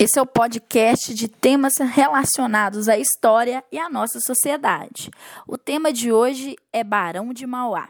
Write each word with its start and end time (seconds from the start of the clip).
Esse 0.00 0.16
é 0.16 0.22
o 0.22 0.26
podcast 0.26 1.12
de 1.12 1.26
temas 1.26 1.78
relacionados 1.78 2.88
à 2.88 2.96
história 2.96 3.64
e 3.72 3.80
à 3.80 3.90
nossa 3.90 4.20
sociedade. 4.20 5.10
O 5.44 5.58
tema 5.58 5.92
de 5.92 6.12
hoje 6.12 6.54
é 6.72 6.84
Barão 6.84 7.32
de 7.32 7.44
Mauá. 7.48 7.88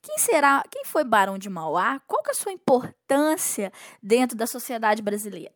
Quem 0.00 0.16
será? 0.16 0.62
Quem 0.70 0.84
foi 0.84 1.02
Barão 1.02 1.36
de 1.36 1.50
Mauá? 1.50 2.00
Qual 2.06 2.22
que 2.22 2.30
é 2.30 2.32
a 2.32 2.36
sua 2.36 2.52
importância 2.52 3.72
dentro 4.00 4.36
da 4.36 4.46
sociedade 4.46 5.02
brasileira? 5.02 5.50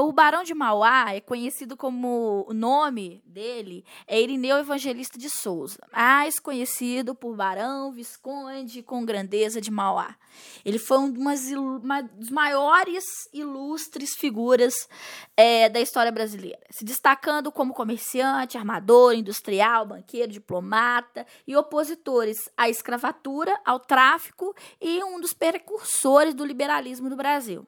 O 0.00 0.12
Barão 0.12 0.42
de 0.42 0.54
Mauá 0.54 1.14
é 1.14 1.20
conhecido 1.20 1.76
como 1.76 2.44
o 2.48 2.52
nome 2.52 3.22
dele 3.24 3.84
é 4.06 4.20
Irineu 4.20 4.58
Evangelista 4.58 5.18
de 5.18 5.30
Souza, 5.30 5.78
mais 5.92 6.38
conhecido 6.38 7.14
por 7.14 7.34
Barão 7.34 7.92
Visconde 7.92 8.82
com 8.82 9.04
Grandeza 9.04 9.60
de 9.60 9.70
Mauá. 9.70 10.16
Ele 10.64 10.78
foi 10.78 10.98
um 10.98 11.12
das 11.12 12.30
maiores 12.30 13.04
ilustres 13.32 14.14
figuras 14.14 14.88
é, 15.36 15.68
da 15.68 15.80
história 15.80 16.12
brasileira, 16.12 16.60
se 16.70 16.84
destacando 16.84 17.50
como 17.50 17.72
comerciante, 17.72 18.58
armador, 18.58 19.14
industrial, 19.14 19.86
banqueiro, 19.86 20.32
diplomata 20.32 21.26
e 21.46 21.56
opositores 21.56 22.36
à 22.56 22.68
escravatura, 22.68 23.58
ao 23.64 23.80
tráfico 23.80 24.54
e 24.80 25.02
um 25.04 25.20
dos 25.20 25.32
precursores 25.32 26.34
do 26.34 26.44
liberalismo 26.44 27.08
no 27.08 27.16
Brasil. 27.16 27.66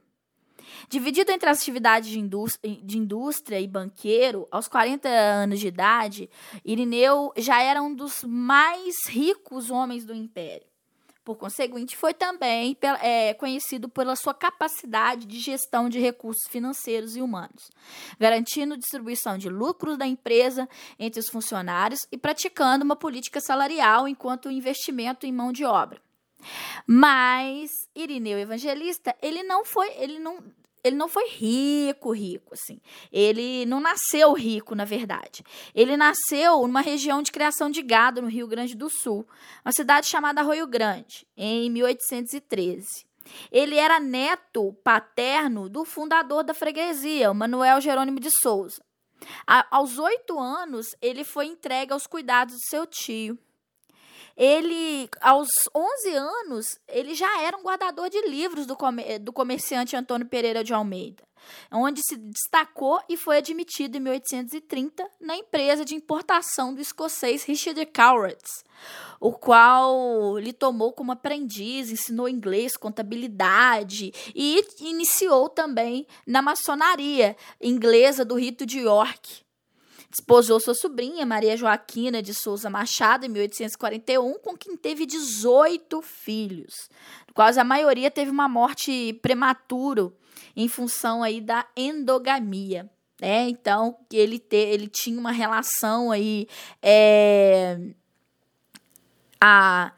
Dividido 0.89 1.31
entre 1.31 1.49
as 1.49 1.59
atividades 1.59 2.11
de 2.11 2.19
indústria, 2.19 2.79
de 2.83 2.99
indústria 2.99 3.61
e 3.61 3.67
banqueiro, 3.67 4.47
aos 4.51 4.69
40 4.69 5.09
anos 5.09 5.61
de 5.61 5.69
idade, 5.69 6.31
Irineu 6.65 7.33
já 7.37 7.63
era 7.63 7.83
um 7.83 7.95
dos 7.95 8.25
mais 8.25 9.07
ricos 9.07 9.71
homens 9.71 10.05
do 10.05 10.15
império. 10.15 10.67
Por 11.29 11.37
conseguinte, 11.37 11.95
foi 11.95 12.15
também 12.15 12.75
é, 13.03 13.35
conhecido 13.35 13.87
pela 13.87 14.17
sua 14.17 14.33
capacidade 14.33 15.27
de 15.27 15.39
gestão 15.39 15.87
de 15.87 16.01
recursos 16.01 16.49
financeiros 16.49 17.17
e 17.17 17.21
humanos, 17.21 17.71
garantindo 18.19 18.79
distribuição 18.79 19.37
de 19.37 19.51
lucros 19.51 19.99
da 19.99 20.07
empresa 20.07 20.67
entre 20.99 21.21
os 21.21 21.29
funcionários 21.29 22.09
e 22.11 22.17
praticando 22.17 22.83
uma 22.83 22.97
política 22.97 23.43
salarial 23.43 24.09
enquanto 24.09 24.51
investimento 24.51 25.27
em 25.27 25.33
mão 25.33 25.53
de 25.53 25.67
obra. 25.67 26.01
Mas 26.87 27.71
Irineu 27.95 28.39
Evangelista, 28.39 29.15
ele 29.23 29.43
não 29.43 29.65
foi, 29.65 29.89
ele 29.99 30.19
não 30.19 30.43
ele 30.85 30.97
não 30.97 31.09
foi 31.09 31.29
rico, 31.29 32.13
rico, 32.13 32.55
assim. 32.55 32.81
Ele 33.13 33.67
não 33.67 33.81
nasceu 33.81 34.33
rico, 34.33 34.75
na 34.75 34.85
verdade. 34.85 35.43
Ele 35.75 35.97
nasceu 35.97 36.63
numa 36.63 36.81
região 36.81 37.21
de 37.21 37.33
criação 37.33 37.69
de 37.69 37.83
gado 37.83 38.23
no 38.23 38.29
Rio 38.29 38.47
Grande 38.47 38.77
do 38.77 38.89
Sul, 38.89 39.27
uma 39.65 39.73
cidade 39.73 40.07
chamada 40.07 40.41
Arroio 40.41 40.67
Grande, 40.67 41.27
em 41.37 41.69
1813. 41.71 42.87
Ele 43.51 43.77
era 43.77 44.01
neto 44.01 44.73
paterno 44.85 45.69
do 45.69 45.85
fundador 45.85 46.43
da 46.43 46.55
freguesia, 46.55 47.31
o 47.31 47.35
Manuel 47.35 47.81
Jerônimo 47.81 48.21
de 48.21 48.31
Souza. 48.31 48.81
A, 49.47 49.67
aos 49.77 49.99
oito 49.99 50.39
anos, 50.39 50.95
ele 51.03 51.25
foi 51.25 51.47
entregue 51.47 51.93
aos 51.93 52.07
cuidados 52.07 52.55
do 52.55 52.61
seu 52.69 52.87
tio. 52.87 53.39
Ele, 54.39 55.11
aos 55.21 55.49
11 55.75 56.15
anos, 56.15 56.79
ele 56.87 57.13
já 57.13 57.43
era 57.43 57.57
um 57.57 57.63
guardador 57.65 58.09
de 58.09 58.23
livros 58.29 58.67
do, 58.67 58.77
comer, 58.77 59.19
do 59.19 59.33
comerciante 59.33 59.97
Antônio 59.97 60.29
Pereira 60.29 60.63
de 60.63 60.73
Almeida, 60.73 61.25
onde 61.73 62.01
se 62.03 62.17
destacou 62.17 63.01
e 63.09 63.17
foi 63.17 63.39
admitido 63.39 63.97
em 63.97 64.01
1830 64.01 65.05
na 65.21 65.37
empresa 65.37 65.85
de 65.85 65.97
importação 65.97 66.73
do 66.73 66.81
escocês 66.81 67.43
Richard 67.43 67.85
Cowrats, 67.87 68.63
o 69.19 69.33
qual 69.33 70.39
lhe 70.39 70.53
tomou 70.53 70.93
como 70.93 71.11
aprendiz, 71.11 71.91
ensinou 71.91 72.29
inglês, 72.29 72.77
contabilidade 72.77 74.13
e 74.37 74.65
iniciou 74.79 75.49
também 75.49 76.07
na 76.25 76.41
maçonaria 76.41 77.37
inglesa 77.61 78.25
do 78.25 78.37
rito 78.37 78.65
de 78.65 78.79
York 78.79 79.48
Desposou 80.11 80.59
sua 80.59 80.75
sobrinha, 80.75 81.27
Maria 81.27 81.57
Joaquina 81.57 82.23
de 82.23 82.33
Souza 82.33 82.71
Machado, 82.71 83.27
em 83.27 83.29
1841, 83.29 84.39
com 84.39 84.57
quem 84.57 84.75
teve 84.77 85.05
18 85.05 86.01
filhos, 86.01 86.89
quase 87.35 87.61
a 87.61 87.65
maioria 87.65 88.11
teve 88.11 88.31
uma 88.31 88.49
morte 88.49 89.13
prematura 89.21 90.11
em 90.57 90.67
função 90.67 91.23
aí 91.23 91.41
da 91.41 91.67
endogamia. 91.77 92.89
Né? 93.21 93.49
Então, 93.49 93.97
ele, 94.13 94.39
te, 94.39 94.57
ele 94.57 94.89
tinha 94.89 95.19
uma 95.19 95.31
relação 95.31 96.11
aí 96.11 96.49
é, 96.83 97.79
a 99.41 99.93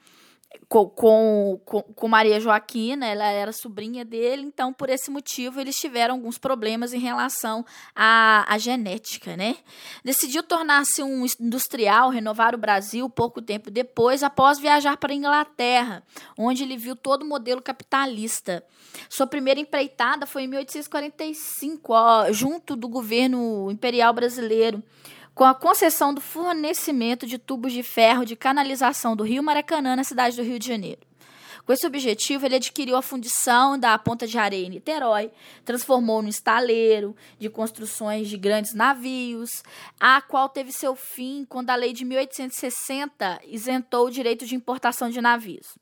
com, 0.70 1.60
com, 1.64 1.82
com, 1.82 2.08
Maria 2.08 2.38
Joaquina, 2.38 3.04
ela 3.04 3.26
era 3.26 3.52
sobrinha 3.52 4.04
dele, 4.04 4.42
então 4.42 4.72
por 4.72 4.88
esse 4.88 5.10
motivo 5.10 5.60
eles 5.60 5.76
tiveram 5.76 6.14
alguns 6.14 6.38
problemas 6.38 6.94
em 6.94 7.00
relação 7.00 7.66
à, 7.92 8.44
à 8.46 8.56
genética, 8.56 9.36
né? 9.36 9.56
Decidiu 10.04 10.44
tornar-se 10.44 11.02
um 11.02 11.26
industrial, 11.40 12.10
renovar 12.10 12.54
o 12.54 12.58
Brasil 12.58 13.10
pouco 13.10 13.42
tempo 13.42 13.68
depois, 13.68 14.22
após 14.22 14.60
viajar 14.60 14.96
para 14.96 15.12
a 15.12 15.16
Inglaterra, 15.16 16.04
onde 16.38 16.62
ele 16.62 16.76
viu 16.76 16.94
todo 16.94 17.24
o 17.24 17.28
modelo 17.28 17.60
capitalista. 17.60 18.64
Sua 19.08 19.26
primeira 19.26 19.58
empreitada 19.58 20.24
foi 20.24 20.44
em 20.44 20.46
1845, 20.46 21.92
ó, 21.92 22.30
junto 22.30 22.76
do 22.76 22.88
governo 22.88 23.72
imperial 23.72 24.12
brasileiro 24.12 24.80
com 25.34 25.44
a 25.44 25.54
concessão 25.54 26.12
do 26.12 26.20
fornecimento 26.20 27.26
de 27.26 27.38
tubos 27.38 27.72
de 27.72 27.82
ferro 27.82 28.24
de 28.24 28.36
canalização 28.36 29.16
do 29.16 29.24
Rio 29.24 29.42
Maracanã 29.42 29.96
na 29.96 30.04
cidade 30.04 30.36
do 30.36 30.42
Rio 30.42 30.58
de 30.58 30.66
Janeiro. 30.66 31.10
Com 31.64 31.72
esse 31.72 31.86
objetivo, 31.86 32.46
ele 32.46 32.56
adquiriu 32.56 32.96
a 32.96 33.02
fundição 33.02 33.78
da 33.78 33.96
Ponta 33.98 34.26
de 34.26 34.36
Areia 34.36 34.66
em 34.66 34.70
Niterói, 34.70 35.30
transformou 35.64 36.20
no 36.20 36.28
estaleiro 36.28 37.14
de 37.38 37.48
construções 37.48 38.28
de 38.28 38.36
grandes 38.36 38.74
navios, 38.74 39.62
a 39.98 40.20
qual 40.20 40.48
teve 40.48 40.72
seu 40.72 40.96
fim 40.96 41.46
quando 41.48 41.70
a 41.70 41.76
lei 41.76 41.92
de 41.92 42.04
1860 42.04 43.40
isentou 43.46 44.06
o 44.06 44.10
direito 44.10 44.44
de 44.46 44.56
importação 44.56 45.10
de 45.10 45.20
navios. 45.20 45.78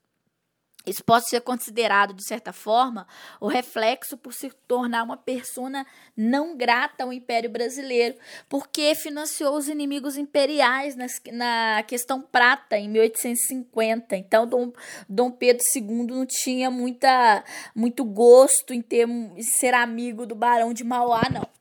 Isso 0.89 1.05
pode 1.05 1.29
ser 1.29 1.41
considerado, 1.41 2.15
de 2.15 2.27
certa 2.27 2.53
forma, 2.53 3.07
o 3.41 3.47
reflexo 3.47 4.17
por 4.17 4.33
se 4.33 4.51
tornar 4.67 5.03
uma 5.03 5.17
persona 5.17 5.87
não 6.17 6.57
grata 6.57 7.05
ao 7.05 7.13
Império 7.13 7.51
Brasileiro, 7.51 8.17
porque 8.49 8.95
financiou 8.95 9.57
os 9.57 9.69
inimigos 9.69 10.17
imperiais 10.17 10.97
nas, 10.97 11.13
na 11.33 11.83
questão 11.87 12.21
prata 12.21 12.77
em 12.79 12.89
1850. 12.89 14.17
Então, 14.17 14.47
Dom, 14.47 14.73
Dom 15.09 15.31
Pedro 15.31 15.63
II 15.75 16.07
não 16.07 16.27
tinha 16.27 16.71
muita, 16.71 17.45
muito 17.75 18.05
gosto 18.05 18.73
em 18.73 18.81
ter, 18.81 19.07
ser 19.59 19.75
amigo 19.75 20.27
do 20.27 20.35
Barão 20.35 20.73
de 20.73 20.85
Mauá, 20.85 21.23
não. 21.31 21.58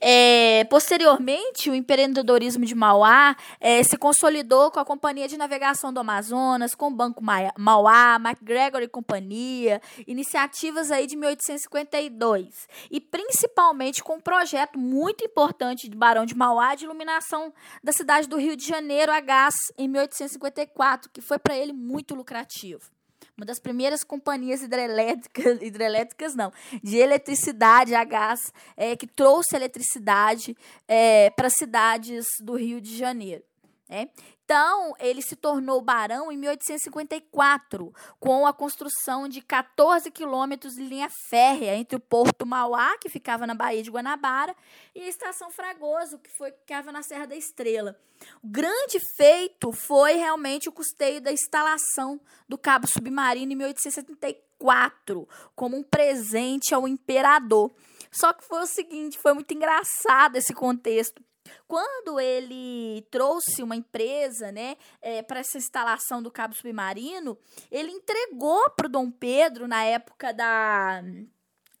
É, 0.00 0.64
posteriormente, 0.64 1.70
o 1.70 1.74
empreendedorismo 1.74 2.64
de 2.64 2.74
Mauá 2.74 3.36
é, 3.60 3.82
se 3.82 3.96
consolidou 3.96 4.70
com 4.70 4.80
a 4.80 4.84
Companhia 4.84 5.28
de 5.28 5.36
Navegação 5.36 5.92
do 5.92 6.00
Amazonas, 6.00 6.74
com 6.74 6.88
o 6.88 6.94
Banco 6.94 7.22
Mauá, 7.22 8.18
MacGregor 8.18 8.82
e 8.82 8.88
Companhia, 8.88 9.80
iniciativas 10.06 10.90
aí 10.90 11.06
de 11.06 11.16
1852, 11.16 12.68
e 12.90 13.00
principalmente 13.00 14.02
com 14.02 14.16
um 14.16 14.20
projeto 14.20 14.78
muito 14.78 15.24
importante 15.24 15.88
de 15.88 15.96
Barão 15.96 16.26
de 16.26 16.34
Mauá 16.34 16.74
de 16.74 16.84
iluminação 16.84 17.52
da 17.82 17.92
cidade 17.92 18.28
do 18.28 18.36
Rio 18.36 18.56
de 18.56 18.66
Janeiro 18.66 19.12
a 19.12 19.20
gás 19.20 19.54
em 19.78 19.88
1854, 19.88 21.10
que 21.10 21.20
foi 21.20 21.38
para 21.38 21.56
ele 21.56 21.72
muito 21.72 22.14
lucrativo 22.14 22.94
uma 23.36 23.44
das 23.44 23.58
primeiras 23.58 24.04
companhias 24.04 24.62
hidrelétricas, 24.62 25.60
hidrelétricas 25.60 26.34
não, 26.34 26.52
de 26.82 26.96
eletricidade 26.96 27.94
a 27.94 28.04
gás, 28.04 28.52
é, 28.76 28.96
que 28.96 29.06
trouxe 29.06 29.56
eletricidade 29.56 30.56
é, 30.86 31.30
para 31.30 31.50
cidades 31.50 32.26
do 32.40 32.56
Rio 32.56 32.80
de 32.80 32.96
Janeiro. 32.96 33.42
É. 33.88 34.08
Então, 34.44 34.94
ele 34.98 35.20
se 35.20 35.36
tornou 35.36 35.80
barão 35.80 36.32
em 36.32 36.38
1854, 36.38 37.92
com 38.18 38.46
a 38.46 38.52
construção 38.52 39.28
de 39.28 39.42
14 39.42 40.10
quilômetros 40.10 40.74
de 40.74 40.82
linha 40.82 41.08
férrea 41.28 41.76
entre 41.76 41.96
o 41.96 42.00
Porto 42.00 42.46
Mauá, 42.46 42.96
que 42.98 43.10
ficava 43.10 43.46
na 43.46 43.54
Baía 43.54 43.82
de 43.82 43.90
Guanabara, 43.90 44.56
e 44.94 45.02
a 45.02 45.08
Estação 45.08 45.50
Fragoso, 45.50 46.18
que, 46.18 46.30
foi, 46.36 46.50
que 46.50 46.60
ficava 46.60 46.90
na 46.92 47.02
Serra 47.02 47.26
da 47.26 47.36
Estrela. 47.36 47.98
O 48.42 48.48
grande 48.48 48.98
feito 49.16 49.70
foi 49.72 50.14
realmente 50.14 50.68
o 50.68 50.72
custeio 50.72 51.20
da 51.20 51.32
instalação 51.32 52.18
do 52.48 52.56
cabo 52.56 52.86
submarino 52.86 53.52
em 53.52 53.56
1874, 53.56 55.28
como 55.54 55.76
um 55.76 55.82
presente 55.82 56.74
ao 56.74 56.88
imperador. 56.88 57.70
Só 58.10 58.32
que 58.32 58.44
foi 58.44 58.60
o 58.60 58.66
seguinte, 58.66 59.18
foi 59.18 59.34
muito 59.34 59.52
engraçado 59.52 60.36
esse 60.36 60.54
contexto 60.54 61.22
quando 61.66 62.20
ele 62.20 63.06
trouxe 63.10 63.62
uma 63.62 63.76
empresa 63.76 64.50
né, 64.52 64.76
é, 65.00 65.22
para 65.22 65.40
essa 65.40 65.58
instalação 65.58 66.22
do 66.22 66.30
cabo 66.30 66.54
submarino, 66.54 67.38
ele 67.70 67.90
entregou 67.90 68.70
para 68.70 68.86
o 68.86 68.90
Dom 68.90 69.10
Pedro, 69.10 69.66
na 69.66 69.84
época 69.84 70.32
da, 70.32 71.02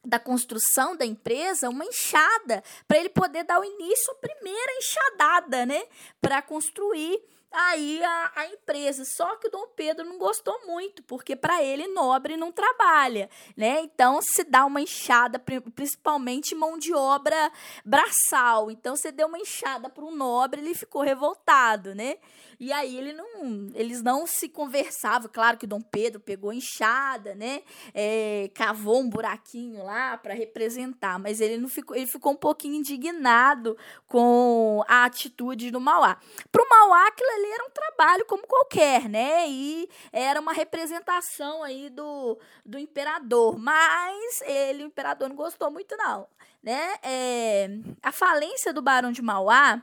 da 0.04 0.18
construção 0.18 0.96
da 0.96 1.04
empresa, 1.04 1.68
uma 1.68 1.84
enxada, 1.84 2.62
para 2.86 2.98
ele 2.98 3.08
poder 3.08 3.44
dar 3.44 3.60
o 3.60 3.64
início 3.64 4.12
à 4.12 4.16
primeira 4.16 4.72
enxadada, 4.78 5.66
né, 5.66 5.84
para 6.20 6.42
construir 6.42 7.22
aí 7.54 8.02
a, 8.02 8.32
a 8.34 8.46
empresa. 8.48 9.04
Só 9.04 9.36
que 9.36 9.48
o 9.48 9.50
Dom 9.50 9.68
Pedro 9.76 10.04
não 10.04 10.18
gostou 10.18 10.66
muito, 10.66 11.02
porque 11.04 11.36
para 11.36 11.62
ele 11.62 11.86
nobre 11.88 12.36
não 12.36 12.52
trabalha, 12.52 13.30
né? 13.56 13.80
Então 13.80 14.20
se 14.20 14.44
dá 14.44 14.64
uma 14.64 14.80
enxada, 14.80 15.38
principalmente 15.38 16.54
mão 16.54 16.78
de 16.78 16.92
obra 16.92 17.50
braçal. 17.84 18.70
Então 18.70 18.96
você 18.96 19.12
deu 19.12 19.28
uma 19.28 19.38
enxada 19.38 19.88
para 19.88 20.04
um 20.04 20.14
nobre, 20.14 20.60
ele 20.60 20.74
ficou 20.74 21.02
revoltado, 21.02 21.94
né? 21.94 22.18
E 22.58 22.72
aí 22.72 22.96
ele 22.96 23.12
não, 23.12 23.68
eles 23.74 24.02
não 24.02 24.26
se 24.26 24.48
conversavam. 24.48 25.28
Claro 25.32 25.58
que 25.58 25.66
Dom 25.66 25.80
Pedro 25.80 26.20
pegou 26.20 26.52
enxada, 26.52 27.34
né? 27.34 27.62
É, 27.92 28.50
cavou 28.54 29.00
um 29.00 29.08
buraquinho 29.08 29.84
lá 29.84 30.16
para 30.16 30.34
representar, 30.34 31.18
mas 31.18 31.40
ele 31.40 31.58
não 31.58 31.68
ficou, 31.68 31.96
ele 31.96 32.06
ficou 32.06 32.32
um 32.32 32.36
pouquinho 32.36 32.76
indignado 32.76 33.76
com 34.06 34.84
a 34.86 35.04
atitude 35.04 35.70
do 35.70 35.80
Mauá. 35.80 36.18
Para 36.50 36.62
o 36.62 36.68
Mauá, 36.68 37.08
aquilo 37.08 37.30
ali 37.30 37.43
era 37.46 37.64
um 37.64 37.70
trabalho 37.70 38.24
como 38.26 38.46
qualquer, 38.46 39.08
né? 39.08 39.48
E 39.48 39.88
era 40.12 40.40
uma 40.40 40.52
representação 40.52 41.62
aí 41.62 41.90
do, 41.90 42.38
do 42.64 42.78
imperador, 42.78 43.58
mas 43.58 44.40
ele, 44.42 44.84
o 44.84 44.86
imperador, 44.86 45.28
não 45.28 45.36
gostou 45.36 45.70
muito 45.70 45.96
não, 45.96 46.26
né? 46.62 46.94
É, 47.02 47.68
a 48.02 48.12
falência 48.12 48.72
do 48.72 48.82
Barão 48.82 49.12
de 49.12 49.22
Mauá 49.22 49.82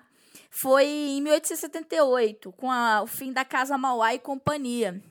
foi 0.49 0.85
em 0.85 1.21
1878, 1.21 2.51
com 2.53 2.69
a, 2.69 3.01
o 3.01 3.07
fim 3.07 3.31
da 3.31 3.45
Casa 3.45 3.77
Mauá 3.77 4.13
e 4.13 4.19
Companhia. 4.19 5.01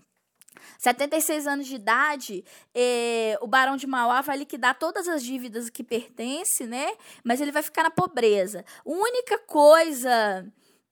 76 0.79 1.47
anos 1.47 1.67
de 1.67 1.75
idade, 1.75 2.45
eh, 2.75 3.39
o 3.41 3.47
Barão 3.47 3.77
de 3.77 3.87
Mauá 3.87 4.21
vai 4.23 4.39
liquidar 4.39 4.79
todas 4.79 5.09
as 5.09 5.23
dívidas 5.23 5.69
que 5.69 5.85
pertence, 5.85 6.67
né? 6.67 6.93
Mas 7.23 7.41
ele 7.41 7.53
vai 7.53 7.63
ficar 7.63 7.83
na 7.83 7.91
pobreza. 7.91 8.65
Única 8.85 9.39
coisa 9.41 10.47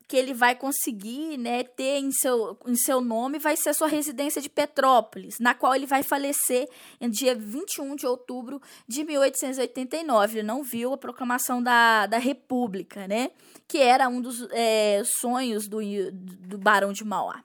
que 0.08 0.16
ele 0.16 0.32
vai 0.32 0.54
conseguir 0.54 1.36
né, 1.36 1.62
ter 1.62 1.98
em 1.98 2.10
seu, 2.10 2.58
em 2.66 2.74
seu 2.74 2.98
nome 3.02 3.38
vai 3.38 3.54
ser 3.58 3.68
a 3.68 3.74
sua 3.74 3.86
residência 3.86 4.40
de 4.40 4.48
Petrópolis, 4.48 5.38
na 5.38 5.54
qual 5.54 5.74
ele 5.74 5.84
vai 5.84 6.02
falecer 6.02 6.66
em 6.98 7.10
dia 7.10 7.34
21 7.34 7.94
de 7.94 8.06
outubro 8.06 8.58
de 8.88 9.04
1889. 9.04 10.38
Ele 10.38 10.46
não 10.46 10.62
viu 10.62 10.94
a 10.94 10.96
proclamação 10.96 11.62
da, 11.62 12.06
da 12.06 12.16
República, 12.16 13.06
né? 13.06 13.30
Que 13.68 13.78
era 13.78 14.08
um 14.08 14.22
dos 14.22 14.48
é, 14.50 15.02
sonhos 15.04 15.68
do, 15.68 15.78
do 16.10 16.56
Barão 16.56 16.90
de 16.90 17.04
Mauá. 17.04 17.44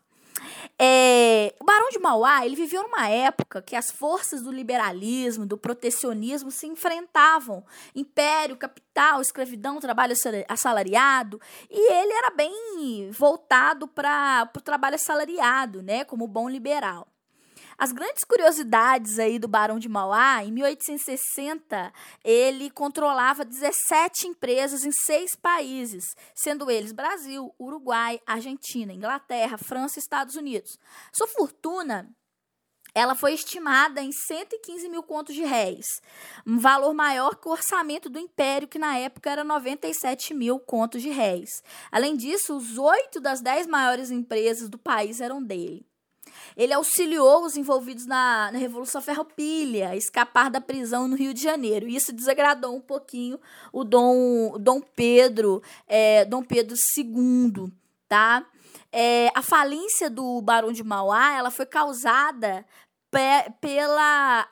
É, 0.77 1.53
o 1.59 1.65
Barão 1.65 1.89
de 1.89 1.99
Mauá 1.99 2.45
ele 2.45 2.55
viveu 2.55 2.83
numa 2.83 3.07
época 3.07 3.61
que 3.61 3.75
as 3.75 3.91
forças 3.91 4.41
do 4.41 4.51
liberalismo, 4.51 5.45
do 5.45 5.57
protecionismo 5.57 6.51
se 6.51 6.67
enfrentavam. 6.67 7.63
Império, 7.95 8.57
capital, 8.57 9.21
escravidão, 9.21 9.79
trabalho 9.79 10.15
assalariado. 10.47 11.39
E 11.69 11.93
ele 11.93 12.13
era 12.13 12.31
bem 12.31 13.09
voltado 13.11 13.87
para 13.87 14.49
o 14.55 14.61
trabalho 14.61 14.95
assalariado, 14.95 15.81
né, 15.81 16.03
como 16.03 16.27
bom 16.27 16.49
liberal. 16.49 17.07
As 17.83 17.91
grandes 17.91 18.23
curiosidades 18.23 19.19
aí 19.19 19.37
do 19.37 19.45
Barão 19.45 19.77
de 19.77 19.89
Mauá, 19.89 20.41
em 20.41 20.53
1860, 20.53 21.91
ele 22.23 22.71
controlava 22.71 23.43
17 23.43 24.25
empresas 24.25 24.85
em 24.85 24.91
seis 24.93 25.35
países, 25.35 26.15
sendo 26.33 26.71
eles 26.71 26.93
Brasil, 26.93 27.53
Uruguai, 27.59 28.21
Argentina, 28.25 28.93
Inglaterra, 28.93 29.57
França 29.57 29.99
e 29.99 30.01
Estados 30.01 30.37
Unidos. 30.37 30.79
Sua 31.11 31.27
fortuna 31.27 32.09
ela 32.95 33.15
foi 33.15 33.33
estimada 33.33 34.01
em 34.01 34.13
115 34.13 34.87
mil 34.87 35.03
contos 35.03 35.35
de 35.35 35.43
réis, 35.43 35.99
um 36.47 36.57
valor 36.59 36.93
maior 36.93 37.35
que 37.35 37.49
o 37.49 37.51
orçamento 37.51 38.09
do 38.09 38.17
império, 38.17 38.65
que 38.65 38.79
na 38.79 38.97
época 38.97 39.29
era 39.29 39.43
97 39.43 40.33
mil 40.33 40.57
contos 40.57 41.01
de 41.01 41.09
réis. 41.09 41.61
Além 41.91 42.15
disso, 42.15 42.55
os 42.55 42.77
oito 42.77 43.19
das 43.19 43.41
dez 43.41 43.67
maiores 43.67 44.09
empresas 44.09 44.69
do 44.69 44.77
país 44.77 45.19
eram 45.19 45.43
dele. 45.43 45.85
Ele 46.55 46.73
auxiliou 46.73 47.45
os 47.45 47.57
envolvidos 47.57 48.05
na, 48.05 48.51
na 48.51 48.57
Revolução 48.57 49.01
Ferroupilha 49.01 49.89
a 49.89 49.95
escapar 49.95 50.49
da 50.49 50.61
prisão 50.61 51.07
no 51.07 51.15
Rio 51.15 51.33
de 51.33 51.41
Janeiro. 51.41 51.87
Isso 51.87 52.13
desagradou 52.13 52.75
um 52.75 52.81
pouquinho 52.81 53.39
o 53.71 53.83
Dom, 53.83 54.57
Dom 54.59 54.81
Pedro, 54.81 55.61
é, 55.87 56.25
Dom 56.25 56.43
Pedro 56.43 56.75
II, 56.97 57.71
tá? 58.07 58.45
É, 58.91 59.31
a 59.33 59.41
falência 59.41 60.09
do 60.09 60.39
Barão 60.41 60.71
de 60.71 60.83
Mauá 60.83 61.35
ela 61.35 61.49
foi 61.49 61.65
causada 61.65 62.65
pela 63.61 64.47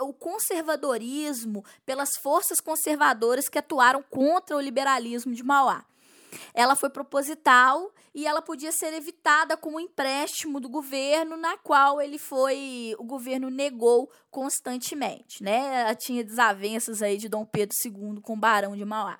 o 0.00 0.12
conservadorismo, 0.12 1.64
pelas 1.84 2.16
forças 2.16 2.60
conservadoras 2.60 3.48
que 3.48 3.58
atuaram 3.58 4.02
contra 4.02 4.56
o 4.56 4.60
liberalismo 4.60 5.34
de 5.34 5.42
Mauá. 5.42 5.84
Ela 6.54 6.74
foi 6.74 6.90
proposital 6.90 7.90
e 8.16 8.26
ela 8.26 8.40
podia 8.40 8.72
ser 8.72 8.94
evitada 8.94 9.58
com 9.58 9.72
um 9.72 9.80
empréstimo 9.80 10.58
do 10.58 10.70
governo, 10.70 11.36
na 11.36 11.58
qual 11.58 12.00
ele 12.00 12.16
foi, 12.16 12.96
o 12.98 13.04
governo 13.04 13.50
negou 13.50 14.10
constantemente, 14.30 15.42
né? 15.42 15.94
Tinha 15.96 16.24
desavenças 16.24 17.02
aí 17.02 17.18
de 17.18 17.28
Dom 17.28 17.44
Pedro 17.44 17.76
II 17.84 18.22
com 18.22 18.32
o 18.32 18.38
Barão 18.38 18.74
de 18.74 18.86
Mauá. 18.86 19.18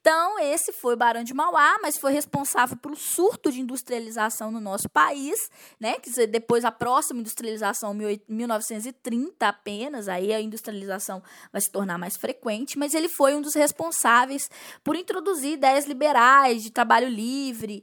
Então, 0.00 0.38
esse 0.38 0.72
foi 0.72 0.94
o 0.94 0.96
Barão 0.96 1.24
de 1.24 1.32
Mauá, 1.32 1.78
mas 1.80 1.96
foi 1.96 2.12
responsável 2.12 2.76
pelo 2.76 2.96
surto 2.96 3.50
de 3.50 3.60
industrialização 3.60 4.50
no 4.50 4.60
nosso 4.60 4.88
país, 4.88 5.50
né? 5.80 5.96
Dizer, 6.02 6.26
depois 6.26 6.64
a 6.64 6.70
próxima 6.70 7.20
industrialização, 7.20 7.94
1930 8.28 9.48
apenas, 9.48 10.08
aí 10.08 10.32
a 10.32 10.40
industrialização 10.40 11.22
vai 11.50 11.60
se 11.60 11.70
tornar 11.70 11.98
mais 11.98 12.16
frequente, 12.16 12.78
mas 12.78 12.94
ele 12.94 13.08
foi 13.08 13.34
um 13.34 13.40
dos 13.40 13.54
responsáveis 13.54 14.50
por 14.82 14.96
introduzir 14.96 15.52
ideias 15.54 15.86
liberais 15.86 16.62
de 16.62 16.70
trabalho 16.70 17.08
livre, 17.08 17.82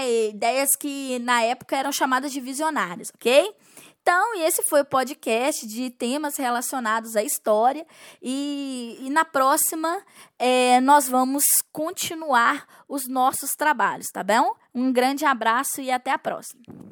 né? 0.00 0.28
Ideias 0.28 0.74
que 0.76 1.18
na 1.20 1.42
época 1.42 1.76
eram 1.76 1.92
chamadas 1.92 2.32
de 2.32 2.40
visionárias, 2.40 3.10
ok? 3.14 3.54
Então, 4.02 4.34
esse 4.42 4.62
foi 4.62 4.80
o 4.80 4.84
podcast 4.84 5.66
de 5.66 5.90
temas 5.90 6.36
relacionados 6.36 7.16
à 7.16 7.22
história. 7.22 7.86
E, 8.22 8.96
e 9.00 9.10
na 9.10 9.26
próxima, 9.26 10.02
é, 10.38 10.80
nós 10.80 11.06
vamos 11.06 11.44
continuar 11.70 12.66
os 12.88 13.06
nossos 13.06 13.50
trabalhos, 13.52 14.06
tá 14.10 14.24
bom? 14.24 14.54
Um 14.74 14.90
grande 14.90 15.24
abraço 15.26 15.82
e 15.82 15.90
até 15.90 16.10
a 16.10 16.18
próxima. 16.18 16.89